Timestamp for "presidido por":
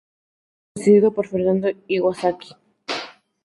0.73-1.27